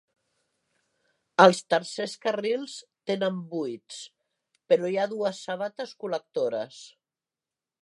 [1.43, 2.77] Els tercers carrils
[3.11, 3.99] tenen buits,
[4.73, 6.81] però hi ha dues sabates col·lectores.